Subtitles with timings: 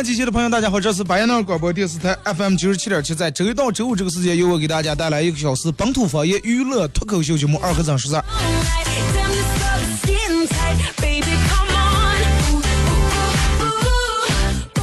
[0.00, 8.24] 阳机器的朋友，大家好，这是白彦淖尔广播电视台 FM 九十七点七，在周一到周五这个时间，由我给大家带来一个小时本土方言娱乐脱口秀节目《二和整十三》。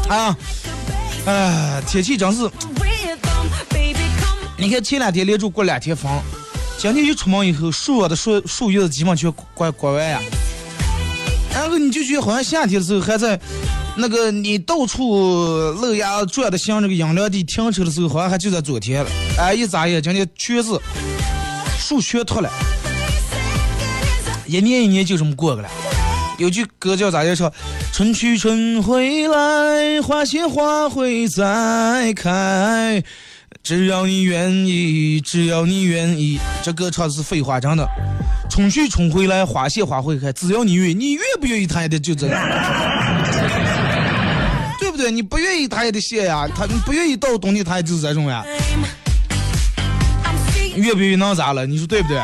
[0.07, 0.37] 啊，
[1.25, 2.47] 哎，天气真是.
[4.55, 6.11] 你看前两天连着过两天风，
[6.77, 10.21] 今天一出门以后，树啊的树树叶子基本全刮刮完呀。
[11.55, 13.39] 然后你就觉得好像夏天的时候还在
[13.99, 19.09] 那个你到处漏牙转的像这个阴凉地停车的时候，好像还就在昨天了。
[19.39, 20.69] 哎，一眨眼，今天全是
[21.79, 22.49] 树全脱了，
[24.45, 25.69] 一年一年就这么过去了。
[26.37, 27.51] 有句歌叫咋样说？
[27.91, 33.03] 春去春回来，花谢花会再开。
[33.63, 36.39] 只要你愿意，只要你愿意。
[36.63, 37.87] 这歌唱的是废话，真的。
[38.49, 40.31] 春去春回来，花谢花会开。
[40.31, 42.39] 只要你愿意，你愿不愿意，他也得就这样，
[44.97, 45.11] 对？
[45.11, 46.47] 你不愿意，他也得谢呀。
[46.55, 48.43] 他你不愿意到冬天，他也就是这种呀。
[50.23, 51.65] I'm seeing 愿不愿意能咋了？
[51.65, 52.21] 你说对不对？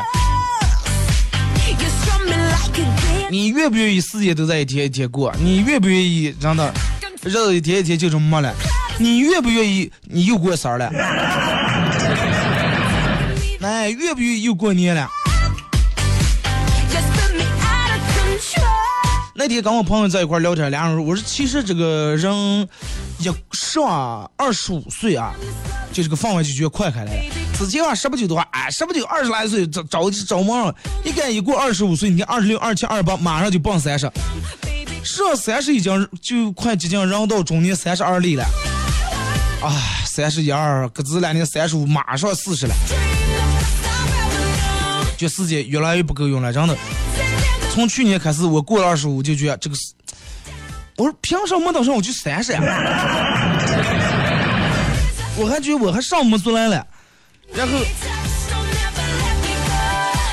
[3.30, 5.34] 你愿不愿意四天都在一天一天过？
[5.40, 6.70] 你愿不愿意让他
[7.24, 8.54] 日子一天一天就这么没了？
[8.98, 10.90] 你愿不愿意你又过生日了？
[13.62, 15.08] 哎，愿不愿意又过年了？
[19.44, 22.66] 那天跟我朋友在一块聊天，俩人说，我说其实这个人
[23.18, 25.34] 一上二十五岁啊，
[25.92, 27.22] 就这个氛围就觉得快开来了。
[27.58, 34.10] 之前啊十不九的话，哎，十不九二十来岁找找找忙，一干一过二十五岁，你看二十六、二七、二八，马上就奔三十，
[35.04, 38.44] 上三十已经就快接近人到中年三十而立了。
[39.62, 39.70] 啊，
[40.06, 42.74] 三十一二，各自两年三十五，马上四十了，
[45.18, 46.74] 就时间越来越不够用了，真的。
[47.74, 49.74] 从去年开始，我过了二十五就觉得这个，
[50.96, 52.60] 我说凭什么等上我就三十呀？
[55.36, 56.86] 我还觉得我还上不出来了。
[57.52, 57.72] 然后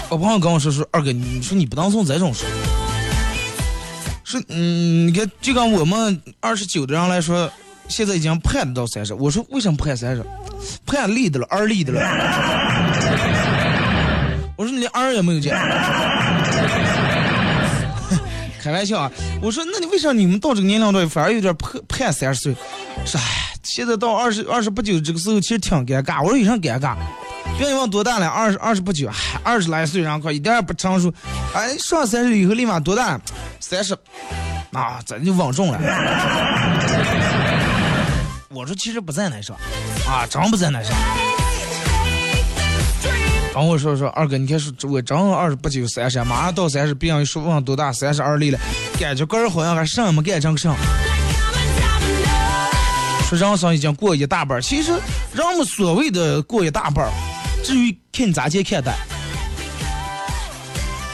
[0.07, 2.47] 我朋友跟我说说，二哥，你说你不当送这种说，
[4.23, 7.51] 说嗯，你看就跟我们二十九的人来说，
[7.87, 9.15] 现在已经盼得到三十。
[9.15, 10.23] 我说为什么盼三十？
[10.85, 12.01] 盼立的了，二立的了。
[14.55, 15.59] 我说你连二也没有见。
[18.61, 19.11] 开玩笑啊！
[19.41, 22.55] 我说，那你为啥你们到这个年龄段反而有点盼盼三十岁？
[23.05, 23.23] 说，哎，
[23.63, 26.21] 现在到二十二十不九这个时候，其实挺尴尬。
[26.21, 26.95] 我说有啥尴尬？
[27.57, 28.27] 别问多大了？
[28.27, 29.09] 二十二十不九，
[29.43, 31.11] 二十来岁，然后快一点也不成熟。
[31.53, 33.19] 哎，上三十以后立马多大？
[33.59, 33.97] 三十，
[34.73, 35.79] 啊，咱就稳重了。
[38.53, 39.55] 我说其实不在那上，
[40.07, 40.95] 啊，真不在那上。
[43.53, 48.57] 然后我说说二哥，你看是我正好二十八九三十，马上到三十，别人说问多大，三十而立了，
[48.97, 50.73] 感觉个人好像还剩，没干成上。
[53.27, 54.91] 说人生已经过一大半儿，其实
[55.33, 57.11] 人们所谓的过一大半儿，
[57.63, 58.95] 至于看你咋去看待。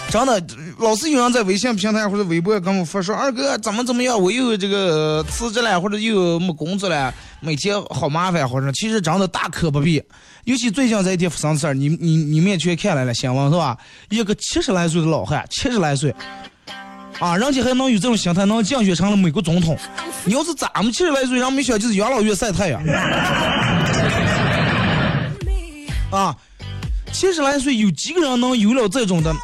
[0.10, 0.42] 真的，
[0.80, 10.04] 老是有人在微信平台或者微博跟我发说，二哥怎么怎么样，我又这个辞职了，或者又没工作了，每天好麻烦，或者其实真的大可不必。
[10.44, 13.76] 尤其最近这一天发生的事儿，你你你们也去看来了，新闻是吧？
[14.10, 16.14] 一个七十来岁的老汉，七十来岁，
[17.20, 19.76] 啊，人家还能有这种心态，能竞选成了美国总统。
[20.26, 22.84] 你要是咱们七十来岁，人没想就是养老院晒太阳。
[26.12, 26.36] 啊，
[27.12, 29.36] 七十来岁有几个人能有了这种的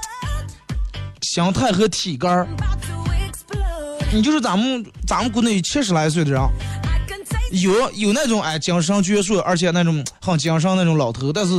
[1.33, 2.47] 心态和体格儿？
[4.11, 6.39] 你就是咱们咱们国内有七十来岁的人，
[7.53, 11.51] 有有那种哎精神矍铄，而且那种很精神那种老头，但是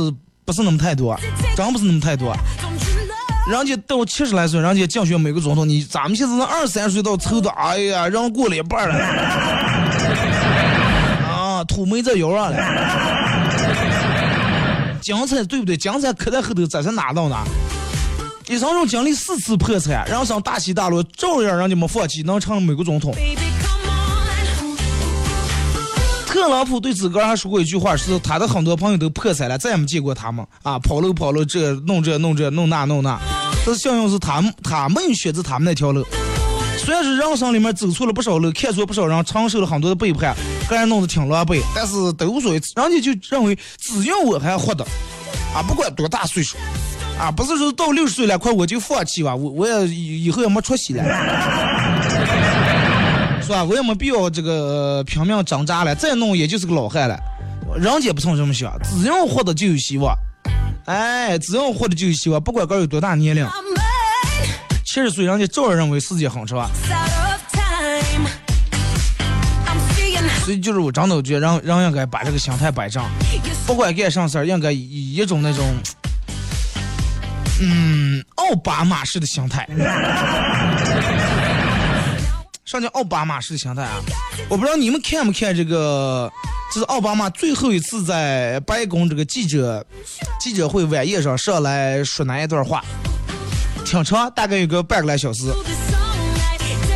[0.45, 1.19] 不是那么太多，
[1.57, 2.33] 真不是那么太多。
[3.49, 8.95] 人家到七十来岁，人家竞选美国总统，你咱们现在是二三十岁到凑的，哎呀，人过了一半了，
[11.27, 12.57] 啊，土没在腰上了，
[15.03, 15.75] 精彩对不对？
[15.75, 17.43] 精彩可在后头，咱是哪到哪？
[18.47, 23.15] 一生中经历四次破产，人生大起大落，照样人家没放弃，能成美国总统。
[26.27, 33.19] 特朗普对自个儿还说过一句话，是他的很多朋友都破产了，再也没见过他们啊，跑路跑路，这弄这弄这弄那弄那。
[33.65, 36.05] 这是幸运是他们他们选择他们那条路。
[36.77, 40.35] 虽然是人生里面走错了不少路，看错不少人，承受了很多的背叛，
[40.69, 42.61] 个人弄得挺狼狈，但是都无所谓。
[42.75, 44.85] 人家就认为只要我还活着，
[45.55, 46.57] 啊，不管多大岁数，
[47.19, 51.03] 啊，不是说到六十岁了，快我就放弃吧，我我也以以后也没出息了。
[53.41, 53.63] 是吧？
[53.63, 54.51] 我也没必要这个
[54.97, 57.17] 呃拼命挣扎了，再弄也就是个老汉了。
[57.77, 60.13] 人家不曾这么想，只要活着就有希望。
[60.85, 63.47] 哎，只要活着就有希望，不管个有多大年龄，
[64.83, 66.59] 七十岁人家照样认为世界很长。
[66.59, 68.27] It's out of time.
[70.43, 73.03] 所以就是我真的觉得人人应该把这个心态摆正，
[73.65, 75.65] 不管干啥事儿，应该以一种那种，
[77.61, 79.67] 嗯，奥巴马式的心态。
[82.65, 84.01] 啥叫奥巴马式的心态啊？
[84.49, 86.31] 我不知道你们看没看这个，
[86.73, 89.85] 这是奥巴马最后一次在白宫这个记者
[90.39, 92.83] 记者会晚宴上上来说那一段话，
[93.85, 95.53] 挺长，大概有个半个来小时。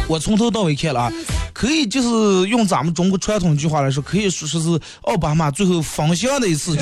[0.07, 1.13] 我从头到尾看了啊，
[1.53, 6.75] 可以就是用咱们中国传统一句话来说，可以说是是奥巴马最后方向的一次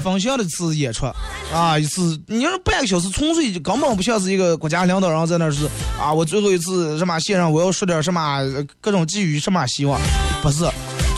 [0.00, 1.06] 方向的次演出
[1.52, 5.66] 啊，一次你要是半个小时纯粹就根本不像是一个国家领导人在那是
[6.00, 8.40] 啊，我最后一次什么线上我要说点什么
[8.80, 10.00] 各种寄予什么希望，
[10.42, 10.68] 不是，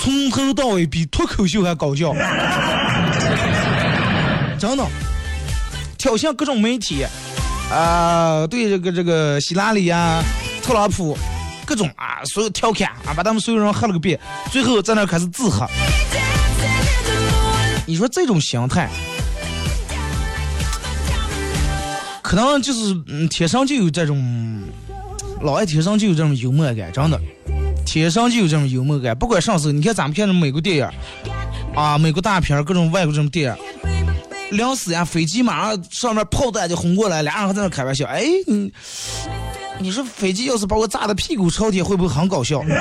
[0.03, 2.13] 从头到尾比脱口秀还搞笑，
[4.59, 4.85] 真的，
[5.97, 7.07] 挑衅各种媒体。
[7.71, 10.23] 啊，对这个这个希拉里啊、
[10.63, 11.17] 特朗普，
[11.65, 14.21] 各种啊，所有调侃啊，把他们所有人喝了个遍，
[14.51, 15.67] 最后在那开始自黑。
[17.93, 18.89] 你说这种心态，
[22.23, 24.63] 可能就是嗯，天生就有这种，
[25.43, 27.21] 老爱天生就有这种幽默感，真的，
[27.85, 29.15] 天生就有这种幽默感。
[29.15, 30.89] 不管上次，你看咱们看的美国电影
[31.77, 34.57] 啊，美国大片，各种外国这种电影。
[34.57, 38.07] 临死呀，飞机马上上面炮弹就轰过来，俩人还在那开玩笑。
[38.07, 38.73] 哎，你
[39.81, 42.63] 你说飞机要是把我炸的屁股朝天，会不会很搞笑？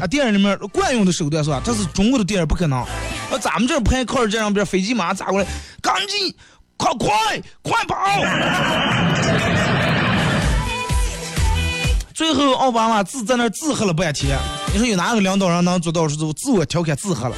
[0.00, 1.60] 啊，电影里面惯用的手段是吧？
[1.64, 2.78] 这是中国的电影不可能。
[2.78, 2.86] 啊，
[3.40, 5.46] 咱们这拍靠着这样边飞机马上炸过来，
[5.82, 6.34] 赶紧
[6.76, 7.08] 快快
[7.62, 7.96] 快跑！
[12.14, 14.36] 最后奥巴马自在那自黑了半天。
[14.72, 17.36] 你说有哪个领导人能做到是自我调侃自黑了？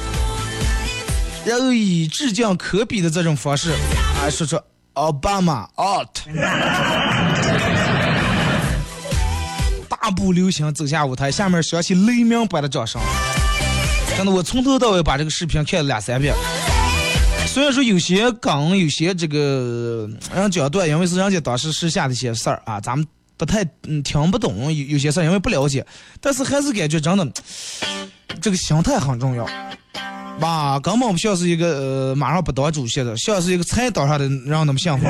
[1.45, 4.59] 然后以致敬科比的这种方式啊，说出
[4.93, 6.07] 奥巴马 out，
[10.01, 12.99] 大步流星走下舞台，下面响起雷鸣般的掌声。
[14.17, 16.33] 真的，我从头到尾把这个视频看了两三遍。
[17.45, 23.05] 虽然说有些梗，有些这个人讲段，因为是人家当时时下的一些事儿啊，咱们
[23.37, 25.85] 不太嗯听不懂，有有些事儿因为不了解，
[26.19, 27.31] 但是还是感觉真的
[28.41, 29.47] 这个心态很重要。
[30.39, 35.05] 哇，根本不像是一个呃马上不当主席的，像是一个菜刀上的人那么幸福。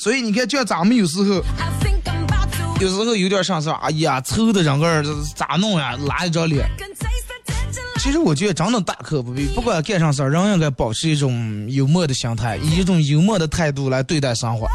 [0.00, 1.44] 所以你看，就像咱们有时候
[2.80, 5.04] 有时候有点上事儿，哎呀，愁的整个儿
[5.36, 6.66] 咋弄呀，拉一张脸。
[7.98, 14.66] 其实我觉得真的大可不必，不管干啥事儿，人应该保持一种幽默的心态，以一种幽默的态度来对待生活。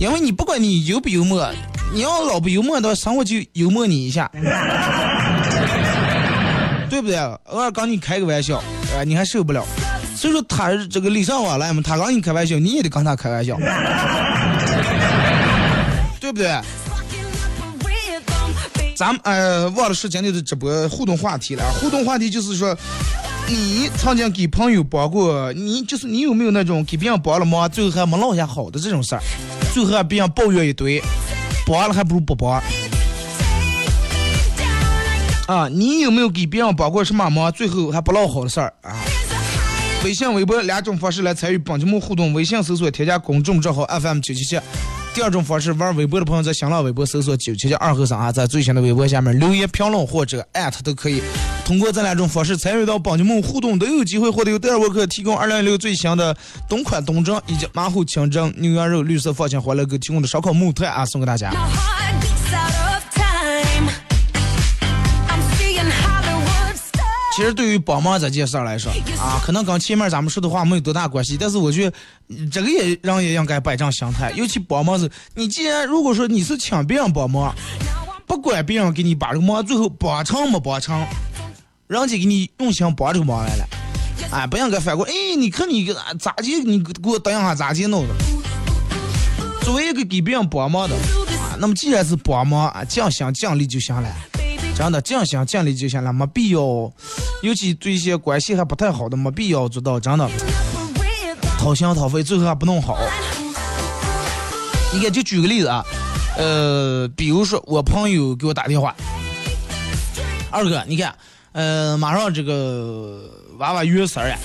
[0.00, 1.48] 因为你不管你幽不幽默，
[1.92, 4.28] 你要老不幽默的话，生活就幽默你一下，
[6.90, 7.16] 对不对？
[7.20, 8.56] 偶尔跟你开个玩笑，
[8.98, 9.64] 啊，你还受不了。
[10.24, 13.58] 所以说他这个礼尚往来嘛，他跟你开玩笑，你也得跟他开玩笑，
[16.18, 16.58] 对不对？
[18.96, 21.62] 咱们呃忘了是今天的直播互动话题了。
[21.78, 22.74] 互动话题就是说，
[23.46, 29.20] 你曾经给朋友帮过，你就是你有没有那种给别人帮了忙，最后还没落下好的这种事儿，
[29.74, 31.02] 最后还别人抱怨一堆，
[31.66, 32.62] 帮了还不如不帮
[35.48, 35.68] 啊？
[35.68, 38.96] 你有没有给别人帮过什么忙，最后还不落好的事儿啊？
[40.04, 42.34] 微信、微博两种方式来参与本节目互动。
[42.34, 44.60] 微信搜索添加公众账号 FM 九七七。
[45.14, 51.22] 第二种方式，玩微博的朋友在新浪微博搜索九七七二和尚啊，在最新的微博下面留言评论或者艾特都可以。
[51.64, 56.36] 通过这两种方式参与到本节目互动，都有机会获得由德尔沃克提供二零一六最新的
[56.68, 61.50] 冬款冬装以及马虎清蒸牛羊肉绿色放心欢乐哥提供的烧烤木炭啊，送给大家
[67.34, 71.96] 其实对于帮忙这件事儿来说啊，可能跟前面咱们说的话没有多大关系，但是我觉得
[72.48, 77.52] 这个也人也应该摆正心态，尤其帮忙是，你既然如果说你是请别人帮忙，
[78.24, 81.04] 不管别人给你把这个忙最后帮成没帮成，
[81.88, 83.66] 人家给你用心帮这个忙来了，
[84.30, 88.14] 哎，不应该反过来，哎，你看你个咋地，你给我等一下咋地弄的。
[89.62, 94.08] 作为一个给别人帮忙的啊，那么既然是帮忙啊，尽心尽力就行了。
[94.76, 96.60] 真的尽心尽力就行了，没必要，
[97.42, 100.28] 尤其对一些关系还不太好的，没必要做到真的
[101.58, 102.98] 掏心掏肺，最后还不弄好。
[104.92, 105.84] 你看，就举个例子啊，
[106.36, 108.94] 呃，比如说我朋友给我打电话，
[110.50, 111.14] 二哥，你看，
[111.52, 114.36] 呃，马上这个娃娃月生呀，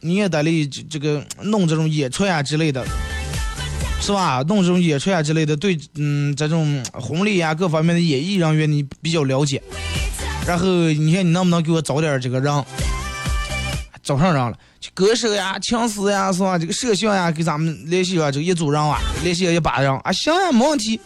[0.00, 2.84] 你也得来这这个弄这种演出呀之类的。
[4.04, 4.44] 是吧？
[4.46, 9.62] 弄这种演出啊之类的，对，嗯，这种婚礼呀各方面的演艺人员你比较了解。
[10.46, 12.64] 然后你看你能不能给我找点这个人？
[14.02, 16.58] 找上人了，就歌手呀、琴师呀，是吧？
[16.58, 21.00] 这个摄像呀，给咱们联系啊，这个一组人啊，联系一把人啊，行呀，没问题。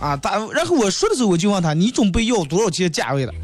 [0.00, 3.34] 啊，大，然后我说的时候我就问他，你准备要多少钱价位的？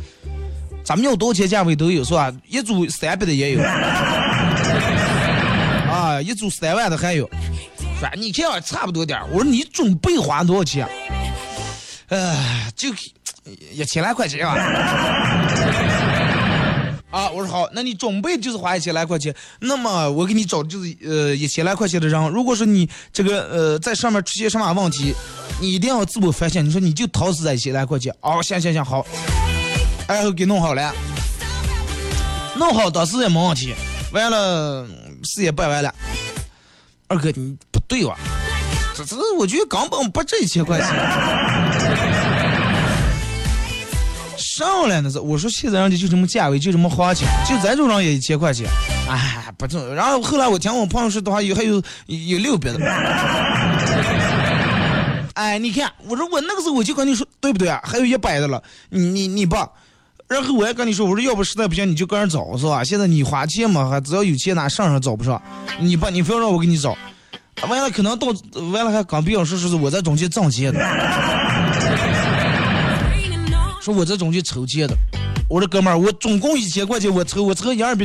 [0.83, 2.33] 咱们要多少钱价位都有，是吧？
[2.49, 3.61] 一组三百的也有，
[5.93, 7.29] 啊，一组三万的还有。
[8.01, 10.89] 说你这样差不多点我说你准备花多少钱？
[12.09, 12.89] 呃，就
[13.73, 14.55] 一千来块钱吧。
[17.11, 22.29] 啊，我说好，那你准备就是花一千来块钱，那么我给你找的就是呃一千来块钱的人。
[22.29, 25.15] 如果说你这个呃在上面出现什么问题，
[25.61, 26.63] 你一定要自我反省。
[26.63, 28.15] 你说你就掏死在一千来块钱。
[28.21, 29.07] 哦，行行行，好，
[30.07, 30.95] 然后给弄好了，
[32.57, 33.75] 弄好当时也没问题。
[34.13, 34.87] 完了
[35.25, 35.95] 事也办完了，
[37.09, 37.81] 二哥你不。
[37.89, 38.19] 对吧？
[38.97, 40.89] 这这，我觉得根本不值一千块钱。
[44.37, 48.69] 上来那是，我说现在人家就这么价位，就这么花钱，就咱这种人也一千块钱，
[49.09, 49.95] 哎，不正。
[49.95, 52.85] 然后后来我听我朋友说的话，有还有有六百的。
[55.35, 57.81] 哎，你看，我说我那个时候我就跟你说，对不对啊？
[57.85, 58.61] 还有一百的了，
[58.91, 59.71] 你你你爸。
[60.29, 62.83] 然后我还跟你说，我说要不实在不行你就个人找是吧？
[62.83, 65.41] 现在你花钱嘛，还只要有钱拿上上找不上。
[65.79, 66.97] 你爸，你非要让我给你找。
[67.69, 68.27] 完了，可能到
[68.73, 70.81] 完了还刚别人说是我在中间挣钱的，
[73.81, 74.97] 说我在中间筹钱的。
[75.49, 78.05] 我说哥们儿，我总共一千块钱，我筹我筹一二百，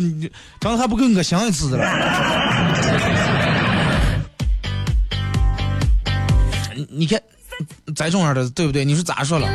[0.60, 1.86] 长得还不够我想一次的了。
[6.88, 7.20] 你看，
[7.96, 8.86] 在这样的对不对？
[8.86, 9.50] 你说咋说了？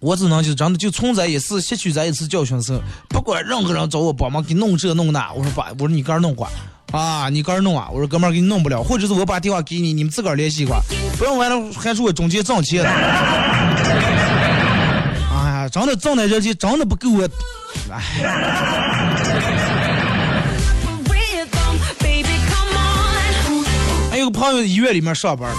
[0.00, 6.48] 我只能就真的就从这一次吸取这一次教训的时候，不管任何人找我帮忙给弄这弄那，我说把我说你个人弄吧。
[6.90, 7.88] 啊，你个人弄啊！
[7.92, 10.80] 我说哥们儿给你弄不了，或者是我把电话给你，你们自个儿联系吧。
[11.18, 12.88] 不用完了还说我中间挣钱了。
[15.30, 17.28] 哎呀，真的挣的这钱真的不够我。
[17.90, 18.00] 哎。
[24.10, 25.54] 还有个朋友医院里面上班，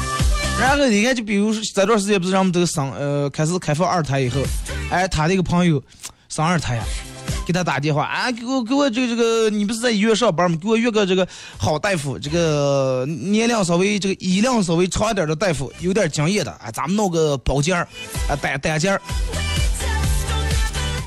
[0.59, 4.41] 然后你看就比如说这段时间不是我们都生呃开始开放二胎以后，
[4.91, 5.81] 哎，他那个朋友
[6.27, 6.83] 生二胎呀。
[7.45, 10.55] 给他打电话啊，给我给我这个这个，你不是在医院上班吗？
[10.61, 17.87] 给我约个这个好大夫，这个年龄稍微这个医龄稍微长一点的大夫，有点经验的啊，咱们弄个包间儿
[18.29, 19.01] 啊单单间儿。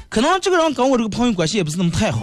[0.08, 2.22] 可能这个人跟我这个朋友关系也不是那么太好，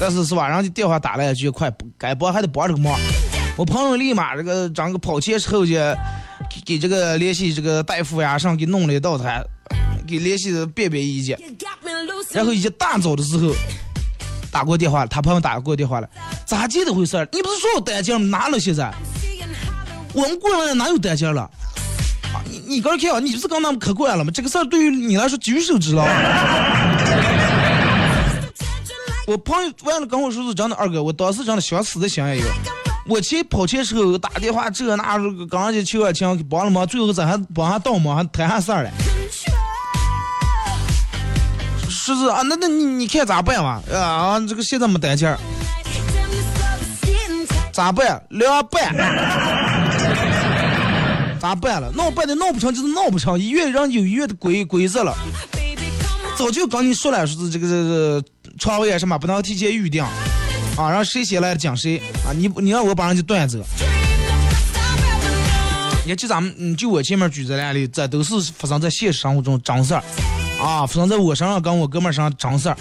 [0.00, 0.48] 但是是吧？
[0.48, 2.98] 人家电话打来一句快，该帮还得帮这个忙。
[3.56, 5.76] 我朋友立马这个整个跑前后去，
[6.64, 9.44] 给给这个联系这个大夫呀，上给弄了一道台，
[10.06, 11.38] 给联系的便便意见。
[12.32, 13.54] 然后一大早的时候
[14.50, 16.08] 打过电话，他朋友打过电话了，
[16.44, 17.16] 咋记得回事？
[17.32, 18.38] 你不是说我单间吗？
[18.38, 18.92] 哪了现在？
[20.12, 21.42] 我们过来哪有单间了？
[21.42, 24.30] 啊，你你刚看啊，你不是刚那么可过来了吗？
[24.34, 26.04] 这个事儿对于你来说举手之劳。
[29.26, 32.46] 我朋友完了跟我说是真的，二哥，我当时真的想死的心也有。
[33.08, 38.90] 我去跑前时候打电话这那，刚去求我情帮了忙，最后咱还帮还倒忙还谈下事儿了。
[41.88, 43.80] 是是啊，那那你你看咋办嘛？
[43.92, 45.36] 啊，这个现在没单钱
[47.72, 48.20] 咋办？
[48.30, 48.94] 两半，
[51.38, 51.90] 咋办了？
[51.92, 55.14] 闹办的闹不成就是闹不成，医院人有医院的规规则了。
[56.36, 58.22] 早就跟你说了，说是这个这个
[58.58, 60.04] 床位什么不能提前预定
[60.76, 62.32] 啊，让谁先来讲谁啊！
[62.36, 63.58] 你你让我把人家断走。
[66.04, 70.02] 也就咱们，嗯，就我前面举这案例，这都是发生在现实生活中真事儿。
[70.60, 72.76] 啊，发生在我身上跟我哥们儿身上真事儿。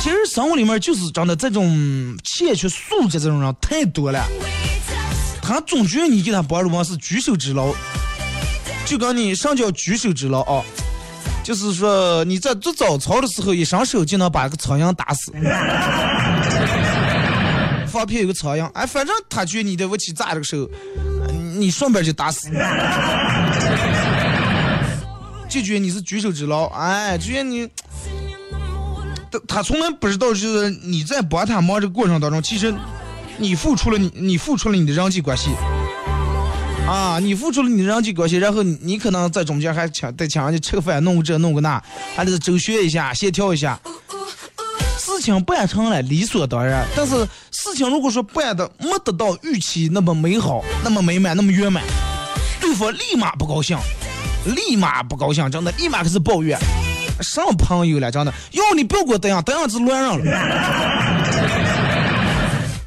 [0.00, 4.26] 其实生活里面就是真的这种欠缺素质这种人太多了。
[5.40, 7.72] 他总觉得你给他帮助忙是举手之劳，
[8.86, 10.64] 就跟你上叫举手之劳啊。
[11.44, 15.32] 就是说你在做早操的时候，一上手就能把一个苍蝇打死。
[17.92, 20.66] 放屁有个苍蝇，哎，反正他觉得你的武器炸这个时候，
[21.58, 22.48] 你顺便就打死。
[25.46, 27.68] 就觉得你是举手之劳，哎，觉得你，
[29.30, 32.74] 他他从来不知道，就是你在帮他忙这个过程当中，其实
[33.36, 35.50] 你付出了你你付出了你的人际关系，
[36.88, 41.78] 啊，你付出了你的人际关系，然后你可能在中间还请得请人家吃个饭，弄个这弄个那，
[42.16, 43.78] 还得周旋一下，协调一下。
[45.04, 51.82] 事情办成了理所当然，但是事情如果说办的没得到预期那么美好、那么美满、那么圆满，
[52.60, 53.76] 对方立马不高兴，
[54.44, 56.56] 立马不高兴，真的立马开始抱怨，
[57.20, 60.24] 上朋友了，真的，要，你不要给我这样，这样子乱让了。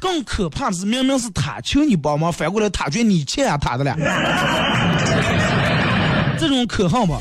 [0.00, 3.94] 更可怕的是，明明是他求你帮忙，反过来他觉得你欠他的了，
[6.40, 7.14] 这种可恨不？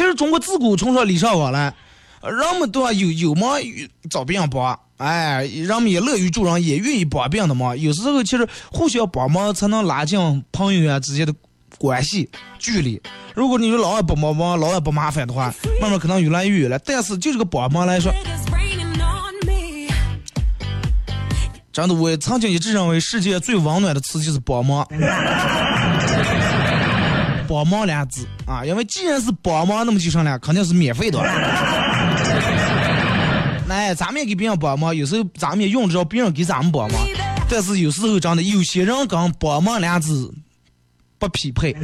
[0.00, 1.74] 其实中国自古崇尚礼尚往来，
[2.22, 3.60] 人们都要有有忙
[4.08, 7.78] 找别人帮，哎，人们也乐于助人，也愿意帮别人的忙。
[7.78, 11.34] 有时候其实互相帮忙才能拉近朋友啊之间的
[11.76, 12.98] 关系距离。
[13.34, 16.78] 如果你说老爱不帮忙，老爱不麻烦的话，慢慢可能越来越远了。
[16.78, 18.10] 但是就这个帮忙来说，
[21.70, 24.88] 真的，我曾经一直认为世界最温暖的词就是帮忙。
[27.50, 31.18] 帮忙俩字啊，因为既然是帮忙，那么就上来肯定是免费的。
[33.68, 37.00] 哎，咱们也给别人帮忙，有时候咱们也用不着别人给咱们帮忙，
[37.48, 40.32] 但是有时候真的有些人跟帮忙俩字
[41.18, 41.72] 不匹配。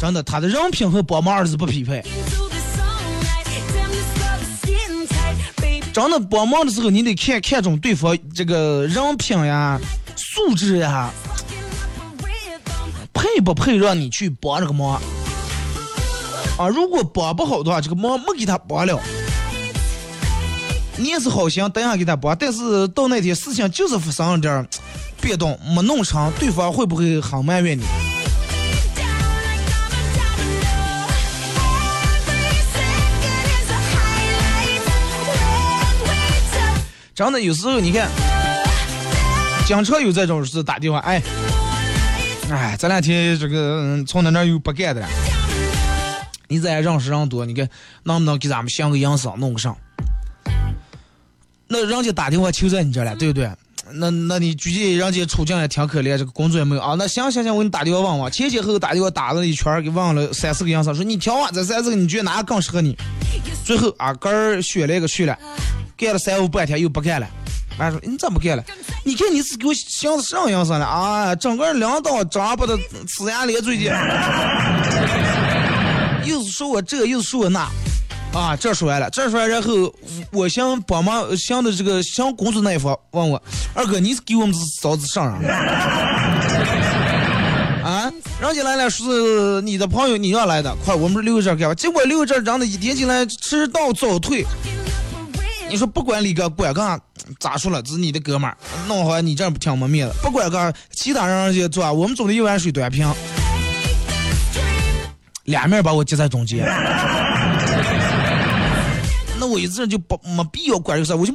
[0.00, 2.02] 真的，他的人品和帮忙二字不匹配。
[5.92, 9.78] 真的帮忙的时候，你得看看中对方这个人品呀、
[10.16, 11.10] 素质呀，
[13.18, 15.00] 配不配让你去帮这个忙
[16.56, 16.68] 啊？
[16.68, 19.00] 如果帮不好的话，这个忙没给他帮了，
[20.96, 24.68] 你也是好心，等下给他帮，但是到那天事情就是发生了点
[25.20, 27.82] 变动，没弄成，对方会不会很埋怨你？
[37.16, 38.08] 真的有时候你看，
[39.66, 41.20] 经常有这种事打电话，哎，
[42.50, 45.08] 哎，这两天这个从那那又不干的了，
[46.48, 47.68] 你这认识人多，你看
[48.04, 49.76] 能不能给咱们相个营生弄个上？
[51.68, 53.50] 那人家打电话求在你这了，对不对？
[53.92, 56.94] 那那你估计人家处境也挺可怜，这个工作也没有啊。
[56.98, 58.32] 那行行行，我给你打电话问问。
[58.32, 62.96] 前前后后打电话打了一圈，给问了三四个营生，说你挑啊，这三四个你觉得哪个更适合你？
[63.64, 65.38] 最后啊，个儿选了一个去了，
[65.96, 67.28] 干了三五半天又不干了。
[67.78, 68.64] 俺说你怎么干了？
[69.04, 71.34] 你看你是给我想的啥样子了啊？
[71.34, 73.96] 整个两刀张巴的呲牙咧嘴的，
[76.26, 77.68] 又是说我这，又是说我那，
[78.34, 79.94] 啊，这说完了，这说完，然后
[80.32, 83.40] 我想帮忙，想的这个想工作那一方问我
[83.74, 85.50] 二哥，你是给我们嫂子上人？
[87.84, 91.74] 啊，人家来了是你的朋友，你要来的，快，我们留这儿干吧。
[91.74, 94.44] 结果留这儿，让他一点进来迟到早退。
[95.70, 96.98] 你说不管李哥管干
[97.38, 100.14] 咋说了，这是你的哥们儿，弄好你这儿不挺没面子。
[100.22, 103.06] 不管干其他人家做，我们总得一碗水端平，
[105.44, 106.66] 俩面把我夹在中间。
[109.38, 111.34] 那我一直就不没必要管这个事，我就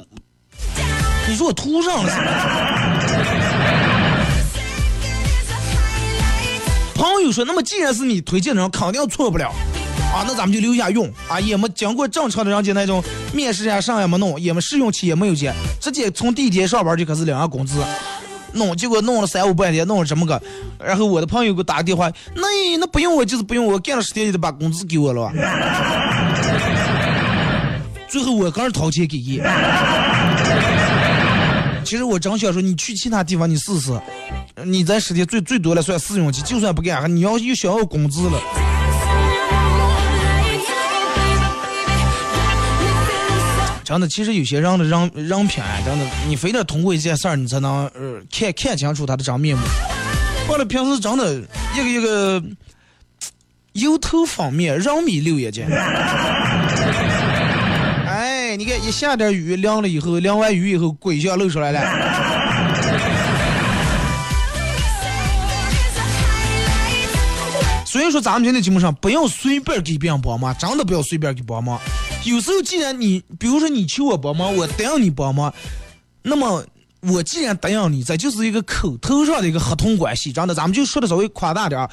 [1.27, 2.25] 你说我图上了是吧？
[6.95, 9.53] 朋友说，那么既然是你推荐的人，肯定错不了。
[10.13, 17.83] 啊，那咱们就留下用啊，也没经过正常的人家那种面试呀、上也没弄，也没试用期也没有结，直接从第一天上班就开始领上工资，
[18.53, 20.39] 弄结果弄了三五半天，弄了这么个，
[20.77, 25.33] 然后我的朋友给我打个电话，那那不用我就是不用我，干了十天你得把工资给我了吧，
[28.07, 29.41] 最后我刚掏钱给你。
[31.83, 33.99] 其实我真想说，你去其他地方你试试，
[34.63, 38.39] 你在十天最最多了算试用期，就算不干，你要又想要工资了。
[43.83, 49.63] 真的，其实有些人的人人品啊，真的，你非得通过一件事儿，你才能呃看看清楚他的真面目。
[50.47, 51.41] 完了，平时真的
[51.75, 52.41] 一个一个
[53.73, 55.65] 油头方面，人米六眼睛。
[58.07, 61.81] 哎，你看一下点雨，凉了以后，凉完雨以后，鬼相露出来了。
[67.85, 71.79] 所以说，咱们今天节目上不要随便给别人帮忙，真的不要随便给帮忙。
[72.25, 75.53] 有时候，既然你，比如说你求我帮忙，我答应你帮忙，
[76.21, 76.63] 那么
[77.01, 81.89] 我既然答应你，这就是一个口头上的一个合同关系，真的，咱们就说的稍微夸大点儿，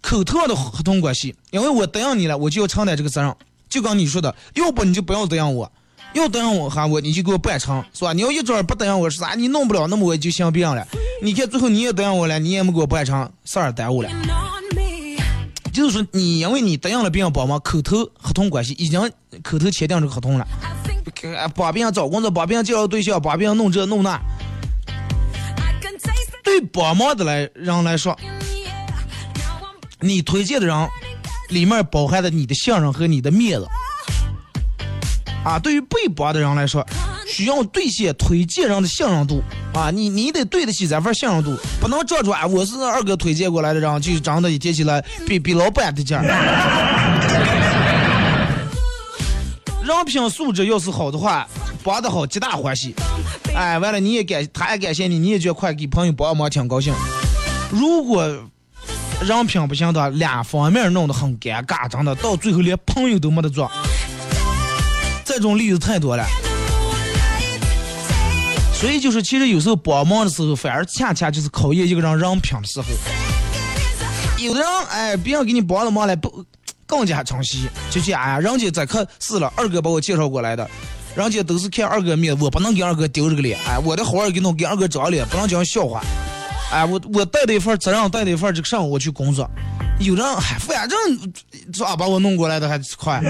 [0.00, 1.34] 口头上的合同关系。
[1.52, 3.32] 因为我答应你了，我就要承担这个责任。
[3.68, 5.70] 就刚你说的，要不你就不要答应我，
[6.14, 8.12] 要答应我哈我你就给我办成，是吧？
[8.12, 9.34] 你要一直不答应我是啥？
[9.34, 10.84] 你弄不了，那么我就想病了。
[11.22, 14.10] 你看最后你也答应我了，你也没给我办成，事儿耽误了。
[15.78, 19.00] 就是说你因为你答应了别人帮忙，口头合同关系已经
[19.44, 20.44] 口头签订这个合同了。
[21.54, 24.20] 帮别人找工作，帮别人介绍对象，帮别人弄这弄那，
[26.42, 28.18] 对帮忙的来人来说，
[30.00, 30.88] 你推荐的人
[31.48, 33.68] 里面包含着你的信任和你的面子。
[35.44, 36.84] 啊，对于被帮的人来说，
[37.28, 39.42] 需要兑现推荐人的信任度
[39.74, 46.24] 啊，你你得对得起这份信任度，不能这装我是二哥推荐过来的人，就长得一天起来比比老板的劲儿。
[49.84, 51.46] 人品素质要是好的话，
[51.82, 52.94] 帮得好，皆大欢喜。
[53.54, 56.92] 哎，完了你也感，他也感谢你，你也觉得快给朋友帮忙，挺高兴。
[57.70, 58.26] 如果
[59.20, 63.70] 人品不行的话，两方面弄得很尴尬，真的，到最后连朋友都没得做。
[65.24, 66.24] 这种例子太多了。
[68.80, 72.86] 所以就是，其实有时候帮忙的时候，反而恰恰就是考验一个人人品的时候。
[74.38, 76.44] 有的人，哎，别人给你帮了忙了，不
[76.86, 80.70] 更加珍惜，就讲哎呀，人家在可是了，二哥把我介绍过来的，
[81.16, 86.00] 人家都是看二哥面子，我不能给二哥丢这个脸，哎，我的好儿给弄给二哥长脸，不能讲笑话，
[86.70, 89.50] 哎，我我带了一份责任，带了一份这个上午我去工作，
[89.98, 90.96] 有的人还反正
[91.72, 93.20] 咋把我弄过来的还快。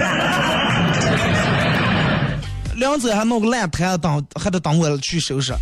[2.79, 5.53] 两者还弄个烂摊子当，还得等我去收拾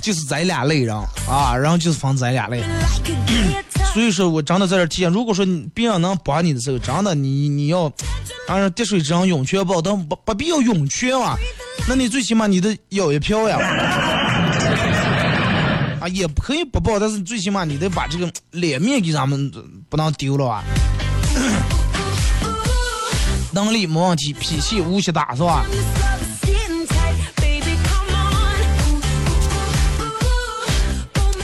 [0.00, 0.94] 就是咱俩类人
[1.26, 2.58] 啊，然后就是分咱俩类。
[2.58, 3.92] like a guitar.
[3.94, 7.90] 所以说我真的在这儿提醒，如果说别人能帮你的时候，真的你你要，
[8.46, 11.34] 当然滴水之恩涌泉报，但不不必要涌泉啊，
[11.88, 13.58] 那你最起码你得舀一瓢呀。
[16.00, 19.50] 啊，也可以不报，但是最起码你得把这个脸面给咱们
[19.88, 20.62] 不能丢了啊。
[23.54, 25.64] 能力没问题，脾气无锡大是吧？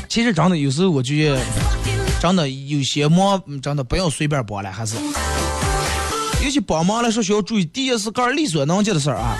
[0.08, 4.96] 其实真的有时候我觉得，Fucking 真的有些忙，真的不要随便帮了，还是。
[6.42, 9.38] 尤其帮忙来说，需要注意，第一是个人力所能及的事儿啊，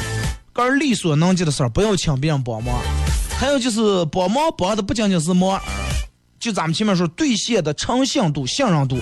[0.52, 2.78] 个人力所能及的事儿，不要请别人帮忙。
[3.36, 5.60] 还有就是帮忙帮的不仅仅是忙，
[6.38, 8.96] 就咱们前面说兑现的诚信度、信任度，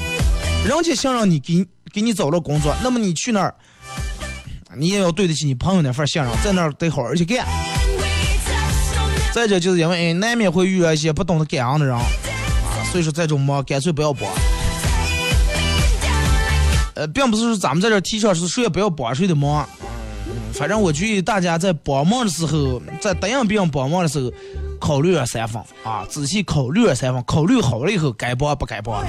[0.66, 3.55] 人家信任你，给给你找了工作，那么你去那儿，
[4.77, 7.46] 你也要对得起你朋友那份信任，在那儿得好好去干。
[9.33, 12.03] 再者就是因为难免会遇到一些不懂得感恩的人啊，
[12.90, 14.22] 所以说这种忙干脆不要帮。
[16.94, 19.68] 呃，并不是说咱们在这提倡是谁也不要帮谁的忙，
[20.27, 24.33] 嗯，反正我觉得大家在帮忙的时候，在答应别人帮忙的时候，
[24.81, 29.05] 考虑三分啊，仔细考虑三分，考虑好了以后该帮不该帮。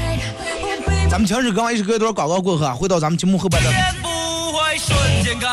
[1.10, 3.74] 咱们强势刚刚一首歌多少广告过后啊，回到咱们节目后半段。
[3.74, 4.08] 天不
[4.52, 5.48] 会瞬间改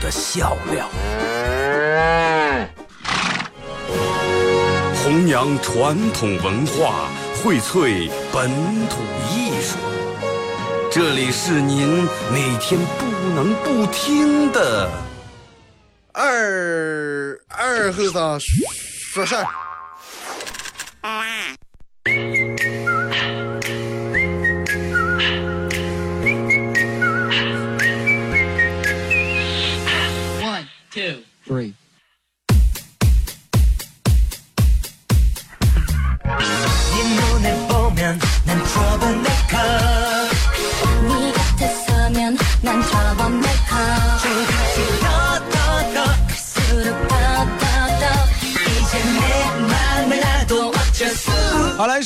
[0.00, 0.88] 的笑料，
[5.02, 7.08] 弘扬传统文化，
[7.42, 8.50] 荟萃本
[8.88, 9.76] 土艺术。
[10.90, 14.90] 这里是您每天不能不听的。
[16.12, 19.46] 二二后生说事儿。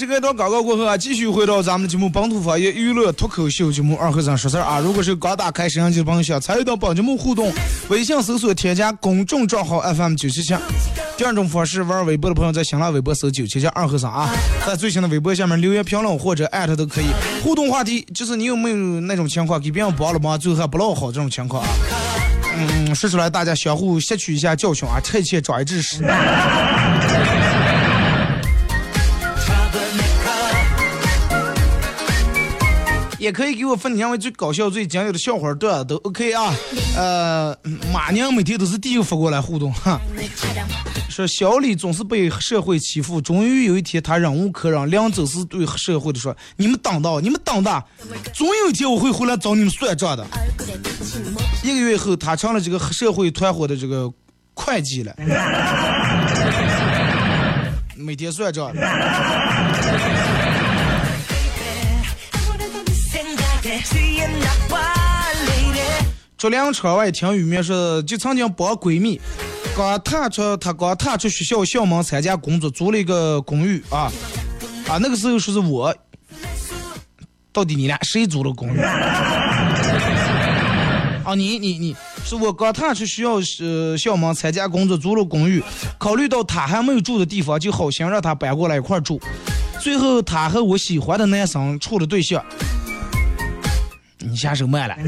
[0.03, 4.81] 时隔一段广告过后啊，继续回到咱们节目《本土方言娱乐脱口秀》节目二和尚说事儿啊。
[4.81, 7.53] 如果是刚打开摄像机的朋友，想参与到本节目互动，
[7.89, 10.57] 微信搜索添加公众账号 FM 九七七。
[11.17, 14.29] 第二种方式，玩微博的朋友在新浪微博搜九七七二和尚啊，
[14.67, 17.07] 在最新的微博下面留言评论或者艾特都可以。
[17.45, 21.69] 互动话题就是你有没有那种情况给别人帮了忙，最后还不落好这种情况啊？
[22.57, 26.03] 嗯，说出来大家相互吸取一下教训啊，这一切长一知识。
[33.23, 36.53] 也可以给我分享为最搞笑、最经典的笑话段子都 OK 啊。
[36.97, 37.57] 呃，
[37.93, 40.01] 马娘每天都是第一个发过来互动哈。
[41.09, 47.85] 说小李总是被社会欺负，终于有一天他忍无可忍，两走是对社会的说：“你们当道，你们等的，
[48.35, 50.27] 总有一天我会回来找你们算账的。”
[51.63, 54.13] 一个月后，他成了这个社会团伙的这个
[54.55, 55.15] 会计了，
[57.95, 58.73] 每天算账。
[66.37, 69.21] 这辆车外听雨面是，就曾经帮闺蜜，
[69.77, 74.11] 刚踏出她刚踏出学校校门参加工作，租了一个公寓啊
[74.89, 74.99] 啊！
[75.01, 75.95] 那个时候说是我，
[77.53, 78.81] 到底你俩谁租了公寓？
[81.25, 85.63] 啊，你你你，是我刚踏出学校呃校门参加工作，租了公寓，
[85.97, 89.23] 考虑到她还没有住的地方，就好心让她搬过来一块住。
[89.81, 92.45] 最后，她和我喜欢的男生处了对象。
[94.23, 94.97] 你下手慢了。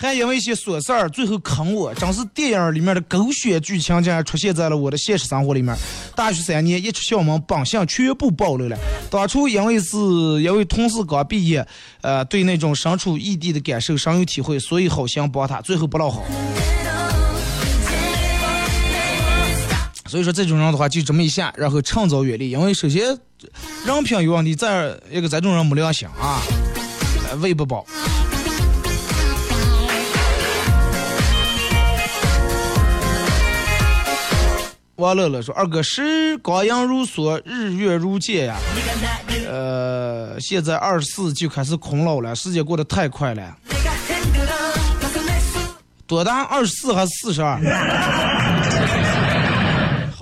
[0.00, 5.76] 还因为一些琐事儿，最后坑我，真是电影里面的狗血剧情，竟然出现在了我的现实生活里面。
[6.14, 8.78] 大学三年，一出校门，本性全部暴露了。
[9.10, 9.96] 当初因为是
[10.40, 11.66] 因为同事刚毕业，
[12.02, 16.22] 呃，对那种身处异地的感受深有体会，所以好心帮他，最后不落好。
[20.08, 22.50] 所以说这种人的话就这么一下然后趁早远离。
[22.50, 23.04] 因为首先
[23.84, 26.40] 人品有问题再一个这种人没良心啊
[27.40, 27.84] 喂不饱。
[34.96, 38.56] 王乐乐说二哥时光阴如梭日月如箭呀。
[39.46, 43.56] 呃现在二十四就开始空老了时间过得太快了。
[46.06, 46.42] 多大？
[46.44, 47.60] 二十四还是四十二？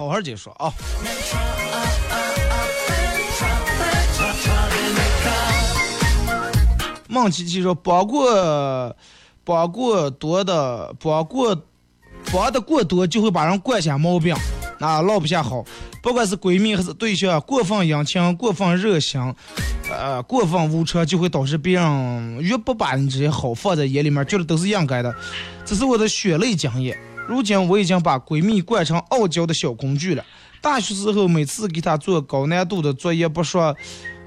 [0.06, 0.72] 好好解说啊。
[7.08, 8.94] 孟琪琪说：“帮过，
[9.42, 11.56] 帮过多的，帮过，
[12.32, 14.36] 帮的过多就会把人惯下毛病，
[14.80, 15.64] 啊，落不下好。
[16.02, 19.20] 不管是闺蜜还是对象，过分殷勤、过分热心，
[19.90, 25.14] 呃，过分无常，就会导致别人越不把你这些好放在眼里面，觉得都是应该的。
[25.64, 26.96] 这是我的血泪经验。
[27.28, 30.24] 如今我已经把闺蜜惯成傲娇的小工具了。
[30.60, 33.76] 大学时候，每次给她做高难度的作业，不说，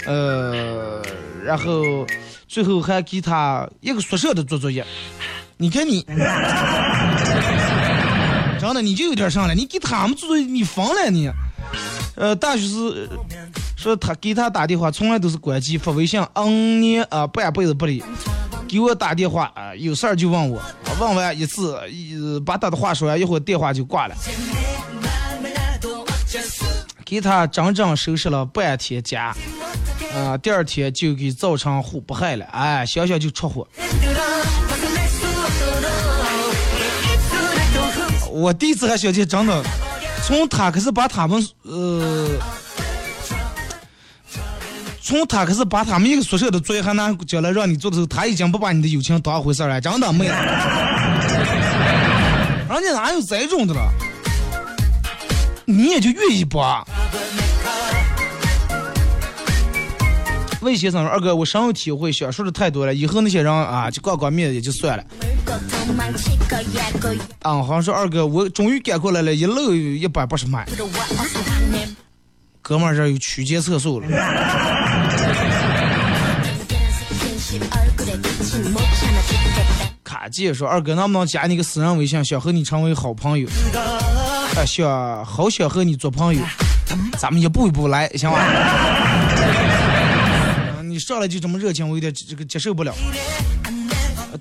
[0.06, 1.02] 呃，
[1.44, 2.06] 然后
[2.48, 4.86] 最后还给她一个宿舍的做作业。
[5.58, 6.06] 你看你，
[8.60, 11.30] 真的你就有点上来，你给他们做作业，你疯了你。
[12.16, 13.10] 呃，大学时
[13.76, 18.04] 说他给他打电话，从来都是关机发微信，嗯你啊半辈子不理。
[18.70, 20.62] 给我打电话啊，有事儿就问我，
[21.00, 24.16] 问完一次，一把他的话说完，一会儿电话就挂了。
[27.04, 29.36] 给他整整收拾了半天家，
[30.14, 33.68] 啊，第二天就给造成火不害了，哎，想想就出火。
[38.32, 39.64] 我第一次和小姐真的，
[40.24, 42.30] 从他开始把他们呃。
[45.10, 50.36] 从他开始把他们一个宿舍的作业还拿过来让你做的时候，他已经不把你的友情当回事了，真的没了。
[52.70, 53.92] 人家哪有这种的了？
[55.66, 56.88] 你也就愿意帮。
[60.62, 65.04] 魏先生说：“二哥，我深有体会，想说的太多了，以后那些人啊，就挂挂面子也就算了。”
[67.42, 70.68] 啊，好像说二哥，我终于赶过来了，一楼一百八十迈。
[72.70, 74.08] 哥们儿这儿有区间测速了。
[80.04, 83.50] 卡姐说：“二哥，能不能加你个私人微信，想和你成为好朋友？
[83.74, 86.44] 啊，想好想和你做朋友，
[87.18, 88.38] 咱们一步一步来，行吧？
[90.86, 92.94] 你上来就这么热情，我有点这个接受不了。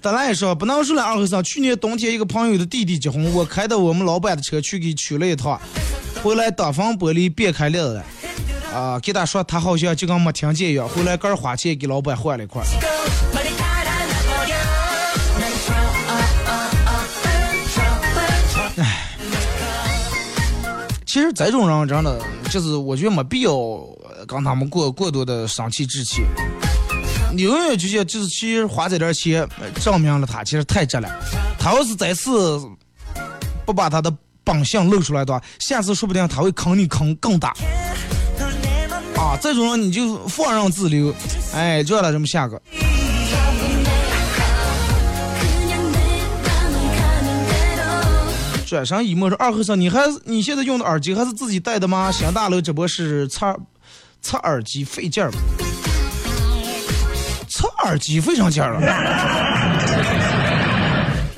[0.02, 5.58] 德来说不能说了，二和尚，去年冬天一个朋友的弟弟结婚，我开的我们老板的车去给取了一趟，
[6.22, 8.04] 回来挡风玻璃别开裂了，
[8.72, 12.66] 啊，给他说他好像就跟没听见一样，回来个儿花钱给老板换了一块儿。
[18.76, 19.08] 唉，
[21.04, 23.52] 其实这种人真的就是我觉得没必要
[24.26, 26.22] 跟他们过过多的生气置气。
[27.32, 29.46] 你永远就觉得就是其实花这点钱
[29.80, 31.08] 证明了他其实太值了。
[31.58, 32.60] 他要是这次
[33.66, 37.52] 不把他的本性露出来的话，下次说不定他会坑你坑更大。
[39.18, 41.12] 啊，这种人你就放任自流，
[41.52, 42.60] 哎，就让他这么下个。
[48.64, 52.12] 转身一摸说：“二和尚，你还你现在用的耳机还是自己带的吗？
[52.12, 53.56] 新大楼直播室插
[54.22, 55.32] 插耳机费劲儿？
[57.48, 58.80] 插耳机费上劲儿了，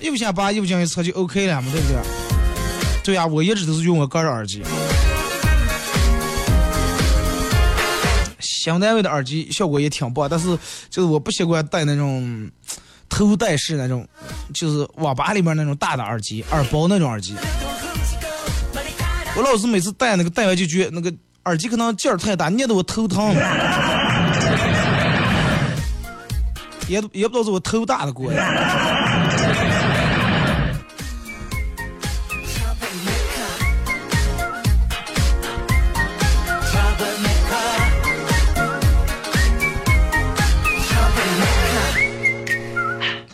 [0.03, 1.97] 一不嫌拔，一不讲一插就 OK 了嘛，对不对？
[3.05, 4.63] 对呀，我一直都是用我个人耳机，
[8.65, 10.49] 新单位的耳机效果也挺棒，但是
[10.91, 12.51] 就是我不习惯戴那种。”
[13.13, 14.07] 头戴式那种，
[14.55, 17.35] 就是网吧里面那种大的耳机，耳包那种耳机。
[19.35, 23.35] 我老是每次戴那个戴完就觉得那个耳机可能劲儿太大，捏得我头疼。
[26.87, 29.00] 也也不知道是我头大的过呀。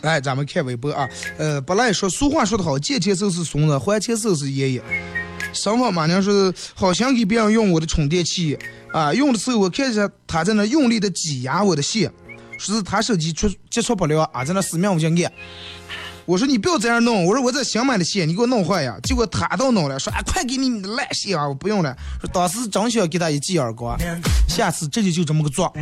[0.07, 4.81] 来，咱们看微博啊，呃，不赖说俗话说得好，借钱就是孙子，还钱就是爷爷。
[5.53, 8.57] 上方马娘说，好想给别人用我的充电器
[8.93, 12.11] 啊，用的时候我看见他在那用力的挤压我的线，
[12.57, 15.31] 说是他手机出接触不了啊，在那死命往下按。
[16.25, 18.97] 我说你不要这样弄，我说我这新买的线，你给我弄坏呀。
[19.03, 21.95] 结果他倒弄了，说啊，快给你烂线啊，我不用了。
[22.19, 23.97] 说当时真想给他一记耳光，
[24.47, 25.73] 下次直接就这么个做。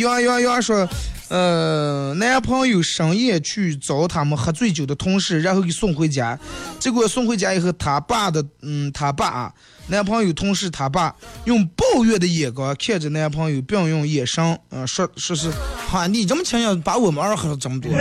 [0.00, 0.88] 圆圆圆说，
[1.28, 6.38] 呃，男朋友深夜去找他们喝醉酒的同事，然后给送回家。
[6.78, 9.52] 结果送回家以后，他爸的，嗯，他爸啊，
[9.88, 15.50] 男朋友同事他爸用抱怨的眼光看着男朋友，并用眼神，嗯，说说是，
[15.88, 17.92] 哈，你这么强要把我们二喝了这么多。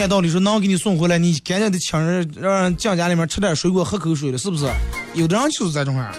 [0.00, 4.64] 按道理说能给你送回来，你赶紧得请人让人进家里面吃点水果，喝口水了，是不是？
[5.14, 6.14] 有的人就是在这种样。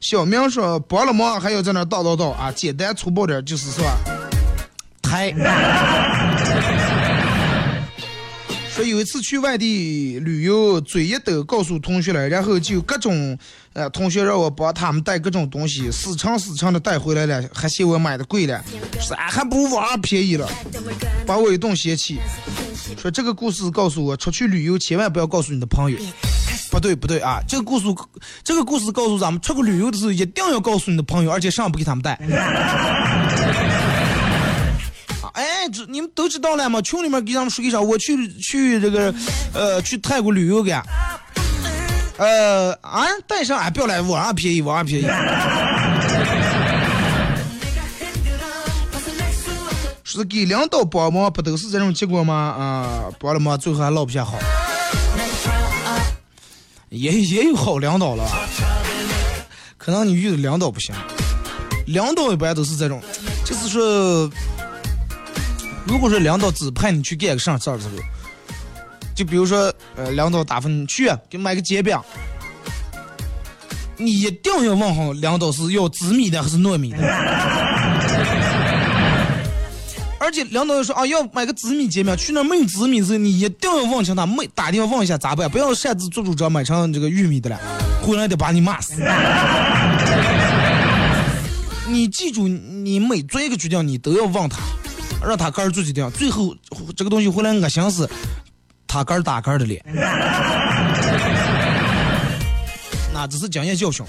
[0.00, 3.98] 小明说帮了忙还要在那叨叨叨啊，简单粗暴点就是是吧，
[5.02, 5.32] 抬。
[8.74, 13.38] 说有一次去外地旅游，嘴一抖告诉同学了，然后就各种，
[13.72, 18.60] 呃，同学让我帮他们带各种东西，死撑死撑的带回来了，还嫌我买的贵了，
[19.00, 20.50] 说还不如网上便宜了，
[21.24, 22.18] 把我一顿嫌弃。
[23.00, 25.98] 说这个故事告诉我，出去旅游千万不要告诉你的朋友。
[26.68, 27.86] 不对不对啊，这个故事，
[28.42, 32.18] 这个故事告诉咱们，出去旅游的时候一定要告诉你的朋友，而且上不给他们带。
[35.88, 36.80] 你们都知道了吗？
[36.82, 39.14] 群里面给咱们说一声，我去去这个，
[39.52, 40.70] 呃，去泰国旅游去。
[42.16, 45.06] 呃啊，带上俺不要来，网上便宜，网上便宜。
[50.04, 52.34] 是给领导帮忙，不都是这种结果吗？
[52.34, 54.38] 啊，帮了忙，最后还落不下好。
[56.90, 58.24] 也也有好领导了，
[59.76, 60.94] 可能你遇的领导不行。
[61.86, 63.02] 领导一般都是这种，
[63.44, 64.30] 就是说。
[65.86, 67.92] 如果说领导指派你去干个啥事儿时候，
[69.14, 71.96] 就比如说，呃，领导打发你去给买个煎饼，
[73.96, 76.98] 你一定要问好领导是要紫米的还是糯米的。
[80.18, 87.60] 而且领导要说啊要买个紫米煎饼，去那没有紫米的时候，你一定要问清他，没打电话问一下咋办，不要擅自做主张买成这个玉米的了，
[88.02, 88.94] 回来得把你骂死。
[91.86, 94.58] 你记住，你每做一个决定，你都要问他。
[95.26, 96.54] 让他个儿做决定，最后
[96.96, 98.08] 这个东西回来恶心死
[98.86, 99.84] 他个儿打个儿的脸。
[103.12, 104.04] 那只是经验教训。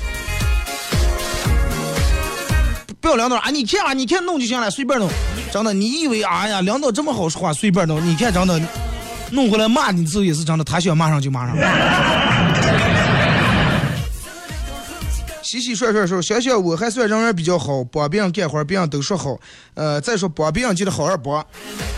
[3.00, 3.52] 不要领导啊！
[3.52, 5.08] 你看啊，你看弄就行了，随便弄。
[5.52, 8.04] 真的，你以为哎呀，领导这么好说话，随便弄？
[8.04, 8.60] 你看真的，
[9.30, 11.56] 弄回来骂你的时候也是真的，他想马上就骂上。
[15.46, 19.40] 洗洗涮涮说，想想我还算人缘比较好，帮别人干活，别人都说好。
[19.76, 21.36] 呃，再说帮别人就得好好帮，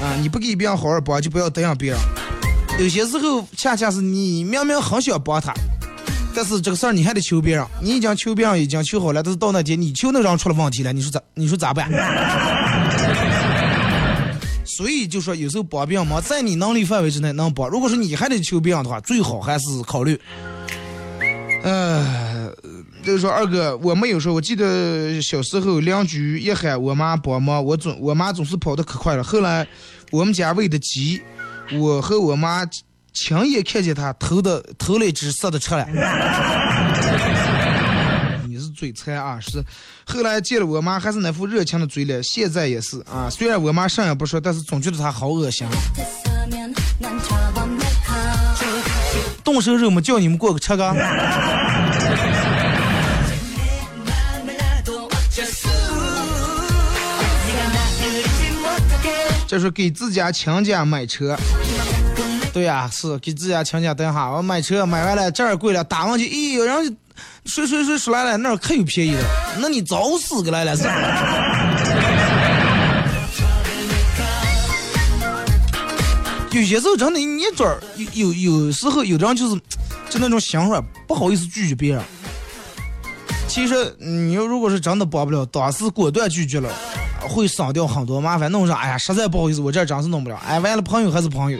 [0.01, 1.99] 啊，你不给别人好好帮，就不要答应别人。
[2.77, 5.53] 有些时候恰恰是你明明很想帮他，
[6.35, 11.21] 但是这个事儿你还得求别人，你已经求别人已经求好了，但是到那天你求那人出了问题了，你说咋？
[11.33, 11.89] 你说咋办？
[14.65, 17.69] 所以就说有时候帮别人忙，在你能力范围之内能帮。
[17.69, 20.19] 如果说你还得求别人的话，最好还是考虑。
[21.63, 22.05] 呃，
[23.07, 29.23] 就是说二哥，我没有说，我记得小时候邻居一喊我妈帮忙，我总我妈总是跑得可快了。
[29.23, 29.65] 后来
[30.11, 31.21] 我们家喂的鸡，
[31.79, 32.65] 我和我妈
[33.13, 35.87] 亲眼看见她偷的偷了一只杀的吃了。
[38.45, 39.39] 你是嘴馋啊！
[39.39, 39.63] 是，
[40.05, 43.29] 后来见了我妈还是那副热情的嘴脸，现在也是啊。
[43.29, 45.65] 虽然我妈啥也不说，但是总觉得她好恶心。
[49.45, 50.93] 动手肉没叫你们过个车个？
[59.47, 61.37] 这是给自家亲家买车，
[62.51, 66.97] 对呀、是给自家亲家等下我买车买完了这儿贵了，打上去，咦，有人
[67.45, 69.23] 谁谁谁说来了，那儿可有便宜的，
[69.59, 70.83] 那你早死个来了是？
[76.51, 79.55] 有些时候真的，你这儿有有有时候有的人就是
[80.09, 82.03] 就那种想法，不好意思拒绝别人。
[83.47, 86.69] 其实你要如果是真的帮不了，当时果断拒绝了，
[87.27, 88.51] 会省掉很多麻烦。
[88.51, 90.39] 弄上，哎呀，实在不好意思，我这真是弄不了。
[90.47, 91.59] 哎，完了，朋友还是朋友。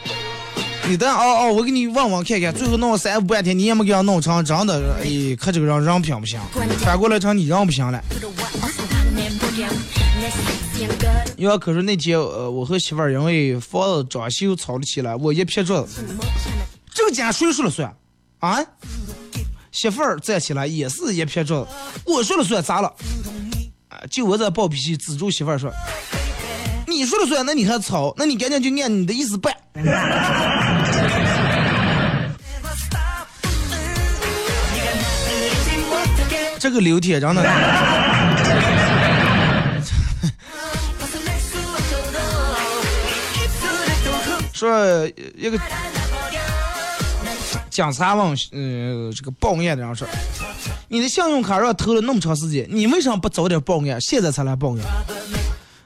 [0.89, 6.39] 你等哦哦，我给你问问看看，最后弄了三五半天，你也没给他弄成，真的，哎，可这个人人品不行，
[6.79, 8.01] 反过来成你人不行了。
[11.35, 16.01] 要可是那天，呃，我和媳妇儿因为房子装修吵了起来，我一撇桌子，
[16.93, 17.93] 这个家谁说了算
[18.39, 18.57] 啊？
[19.71, 21.71] 媳妇儿站起来也是一撇桌子，
[22.05, 22.91] 我说了算，咋了？
[24.09, 25.71] 就我这暴脾气，指住媳妇儿说
[26.87, 28.13] ：“你说了算，那你还吵？
[28.17, 29.53] 那你赶紧就按你的意思办。
[36.59, 37.43] ”这个刘铁真的。
[44.53, 45.59] 说一个
[47.69, 50.07] 警察问，呃，这个报案的人说，
[50.89, 54.79] 你的信用卡让偷了那么长时间，你为什么不早点报案，现在才来报案？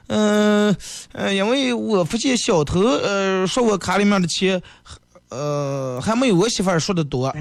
[0.08, 0.76] 嗯、
[1.12, 4.60] 呃，因为我发现小偷，呃，说我卡里面的钱，
[5.30, 7.34] 呃，还没有我媳妇儿说的多。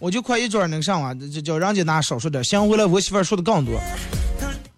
[0.00, 3.80] 我就快一转那个上啊，就叫人家拿少说点，想回来我媳妇儿说的更多。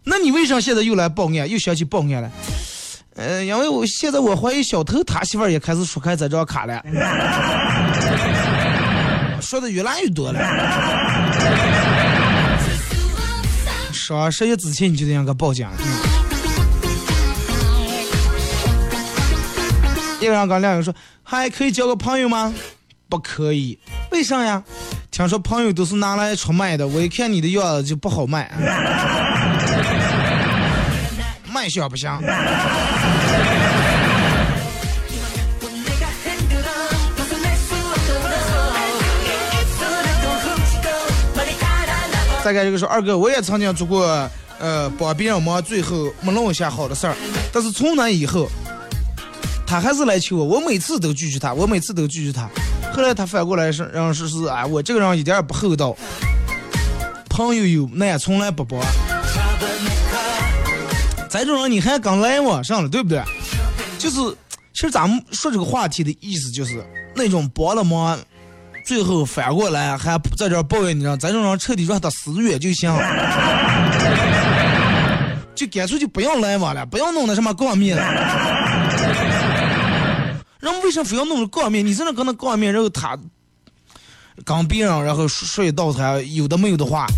[0.04, 2.30] 那你为啥现在又来报案，又想起报案了？
[3.16, 6.80] 呃，因为我现在我怀疑小偷他媳妇儿也开始说开这张卡了，
[9.46, 10.40] 说的越来越多了。
[13.92, 15.66] 说十一之前你就得应该报警。
[15.78, 15.86] 嗯
[20.18, 20.92] 一个人跟另一个说
[21.22, 22.52] ：“还可以交个朋友吗？”
[23.08, 23.78] 不可以，
[24.10, 24.60] 为啥呀？
[25.10, 28.50] 听说朋友都是拿来出卖的，我一看你的样子就不好卖。
[31.52, 32.10] 卖相不行。
[42.46, 44.06] 再该这个说，二哥，我也曾经做过，
[44.60, 47.16] 呃，帮别人忙，最后没弄一下好的事儿，
[47.52, 48.48] 但是从那以后，
[49.66, 52.48] 他还是来求我，我每次都拒绝他，我每次都拒绝他。
[52.94, 55.96] 后来他反过来是，让说是啊，我这个人一点也不厚道，
[57.28, 58.80] 朋友有难从来不帮。
[61.28, 63.20] 咱这种人你还敢来往上了，对不对？
[63.98, 64.20] 就是，
[64.72, 66.80] 其实咱们说这个话题的意思就是，
[67.16, 68.16] 那种帮了忙，
[68.86, 72.88] 最后反过来还在这抱怨你人，这种人彻底让他死远就行，
[75.56, 78.02] 就干脆就不要来往了，不要弄那什么杠面了。
[80.60, 81.84] 人为什么非要弄个杠面？
[81.84, 83.18] 你在那跟那杠面，然后他
[84.44, 87.08] 刚别人，然后说说一道他有的没有的话，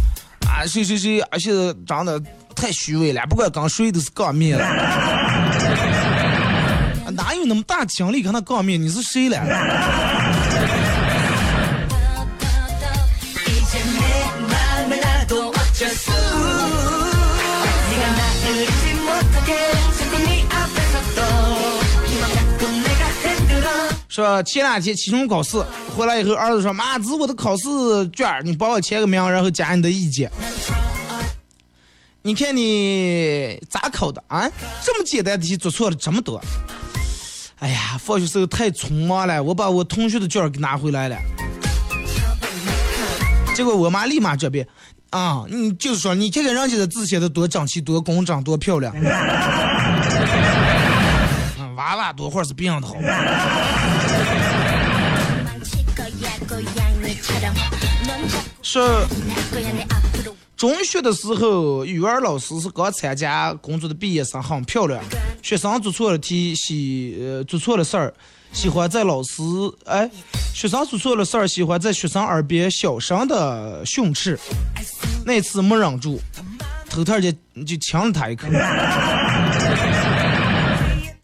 [0.48, 1.52] 啊，谁谁谁，而且
[1.86, 2.18] 长得
[2.56, 4.64] 太虚伪了，不管刚谁都是杠面了。
[7.12, 8.80] 哪有那么大精力跟他杠面？
[8.80, 9.36] 你是谁了？
[24.18, 25.56] 说前两天期中考试
[25.96, 27.68] 回来以后，儿子说妈，这是我的考试
[28.12, 30.28] 卷，你帮我签个名，然后加你的意见。
[32.22, 34.50] 你看你咋考的啊？
[34.82, 36.42] 这么简单的题做错了这么多。
[37.60, 41.16] 哎呀，放学时候太匆忙了，我把我同学的卷给拿回来了。
[43.54, 44.66] 结果我妈立马这边
[45.10, 48.92] 啊，你就是说你看看人家的字写的多整齐、多工整、多漂亮。
[51.76, 52.96] 娃娃多会儿是病的好。
[58.68, 59.02] 说
[60.54, 65.02] 中学的时候，语文老师是刚参加工作的毕业生，很漂亮。
[65.40, 68.12] 学生做错了题，喜呃做错了事儿，
[68.52, 69.40] 喜欢在老师
[69.86, 70.10] 哎，
[70.52, 74.38] 学生做错了事儿，喜欢在学生耳边小声的训斥。
[75.24, 76.20] 那次没忍住，
[76.90, 77.32] 偷偷的
[77.64, 78.48] 就亲了他一口，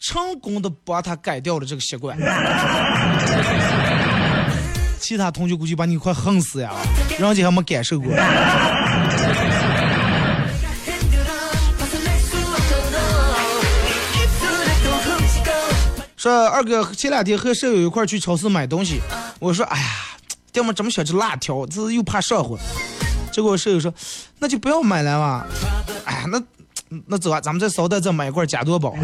[0.01, 2.16] 成功的把他改掉了这个习惯。
[5.05, 6.72] 其他同学估计把你快恨死呀，
[7.18, 8.11] 人家还没感受过。
[16.16, 19.02] 说二哥前两天和舍友一块去超市买东西，
[19.38, 19.86] 我说哎呀，
[20.50, 22.59] 爹妈这么想吃辣条，这是又怕上火。
[23.30, 23.92] 结果舍友说，
[24.38, 25.44] 那就不要买了嘛。
[26.07, 26.42] 哎呀，那
[27.07, 28.94] 那走啊，咱们在烧蛋这买一块加多宝。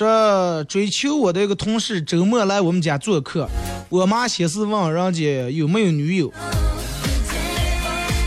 [0.00, 3.46] 说追求我的一个同事周末来我们家做客，
[3.90, 6.32] 我妈先是问人家有没有女友，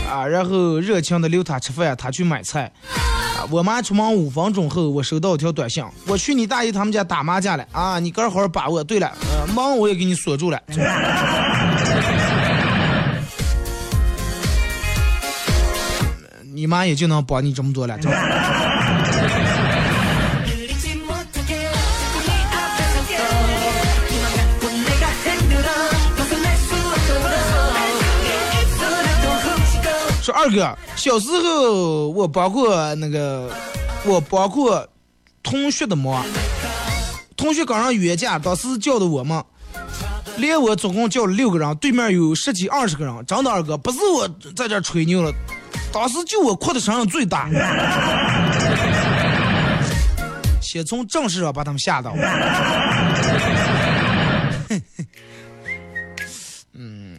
[0.08, 2.70] 啊，然后热情的留他吃饭，他去买菜。
[3.50, 8.84] 我妈出门五分钟后，我收到一条短信，我去你大姨他们家打麻将了啊，你刚好把握。
[8.84, 10.62] 对了，呃，门我也给你锁住了。
[16.54, 17.98] 你妈也就能帮你这么多了。
[30.34, 33.48] 二哥，小时候我帮过那个，
[34.04, 34.84] 我帮过
[35.44, 36.24] 同学的忙。
[37.36, 39.40] 同学刚上约架，当时叫的我们，
[40.36, 43.14] 连我总共叫了六个人，对面有十几二十个人。
[43.26, 45.32] 真的二哥，不是我在这吹牛了，
[45.92, 47.48] 当时就我哭的声音最大。
[50.60, 52.12] 先从正事上把他们吓到。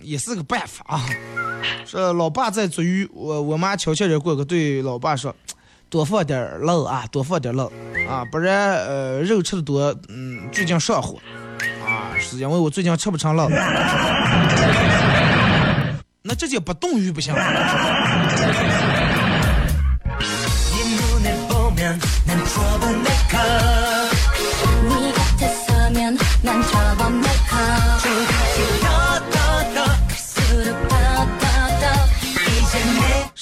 [0.05, 1.05] 也是个办法啊。
[1.85, 5.35] 说老爸在做鱼，我我妈悄悄的过去对老爸说，
[5.89, 7.71] 多放点肉啊，多放点肉
[8.07, 11.19] 啊，不然呃肉吃的多，嗯，最近上火
[11.85, 13.49] 啊，是因为我最近吃不成肉。
[16.21, 17.33] 那这就不动鱼不行。
[17.33, 17.41] 네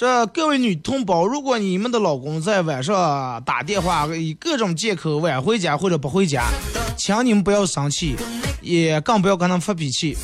[0.04, 6.44] 说各位女同胞，如果你们的老公在晚上打电话，以各种借口晚回家或者不回家，
[6.98, 8.18] 请你们不要生气，
[8.60, 10.18] 也更不要跟他发脾气，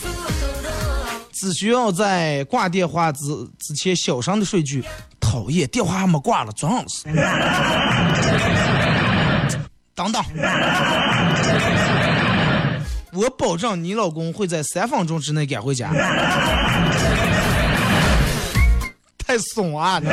[1.31, 3.23] 只需要在挂电话之
[3.57, 4.83] 之前小声的说一句
[5.17, 7.05] “讨厌，电话还没挂了，装是”，
[9.95, 10.21] 等等，
[13.13, 15.89] 我保证你老公会在三分钟之内赶回家。
[19.29, 20.01] 太怂啊！
[20.03, 20.09] 你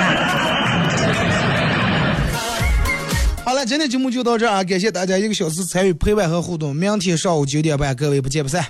[3.43, 4.63] 好了，今天节目就到这儿啊！
[4.63, 6.77] 感谢大家一个小时参与陪伴和互动。
[6.77, 8.63] 明天上午九点半，各位不见不散。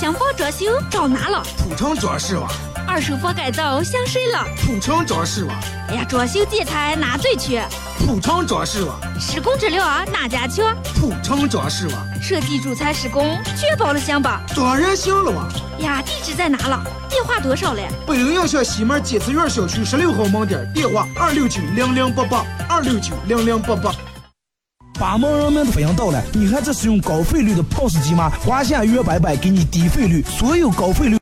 [0.00, 1.42] 想包装修找哪了？
[1.56, 2.50] 土城装饰网，
[2.86, 4.44] 二手房改造想谁了？
[4.60, 5.56] 土城装饰网，
[5.88, 7.64] 哎呀，装修建材哪最缺？
[8.00, 10.76] 土城装饰网，施工质量啊哪家强？
[10.94, 14.42] 土城装饰网，设计主材施工确保了行吧？
[14.54, 15.48] 当然行了哇！
[15.78, 16.82] 呀，地址在哪了？
[17.08, 17.88] 电话多少嘞？
[18.06, 23.94] 北陵洋巷西门金慈园小区十六号门店，电话二六九零零八八二六九零零八八。
[24.98, 28.30] 把蒙人民的福音到了，你还在使用高费率的 POS 机吗？
[28.44, 31.12] 华夏约白白给你低费率，所有高费率。